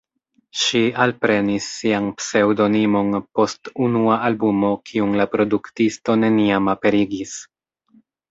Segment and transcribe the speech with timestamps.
[0.59, 7.37] Ŝi alprenis sian pseŭdonimon post unua albumo kiun la produktisto neniam aperigis.